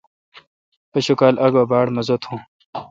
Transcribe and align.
پشکال 0.91 1.33
اگو 1.45 1.63
باڑ 1.69 1.85
مزہ 1.95 2.15
تھون۔ 2.21 2.39